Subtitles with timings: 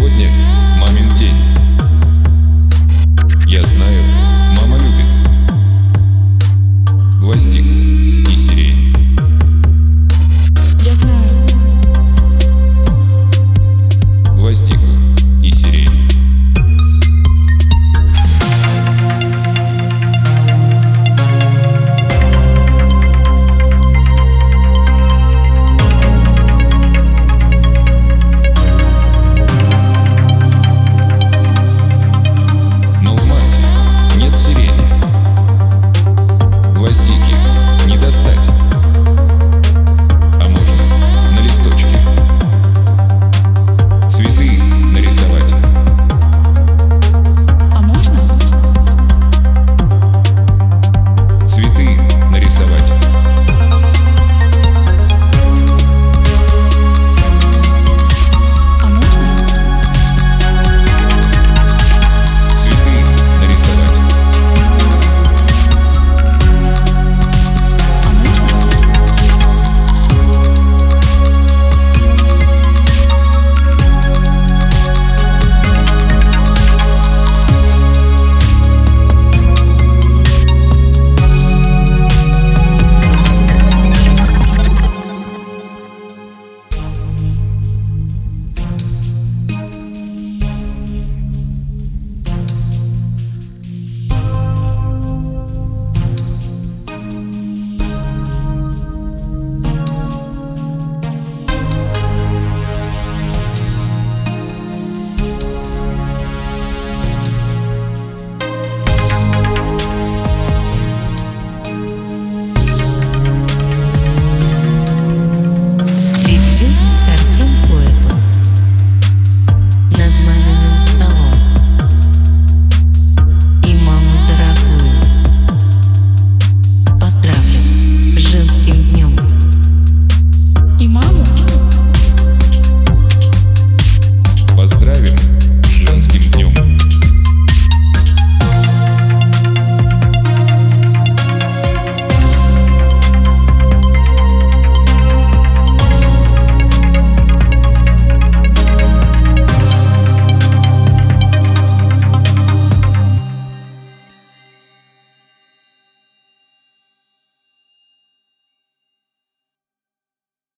[0.00, 0.39] сегодня.